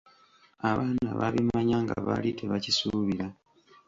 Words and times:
Abaana 0.69 1.09
baabimanya 1.19 1.77
nga 1.83 1.95
baali 2.05 2.29
tebakisuubira. 2.39 3.27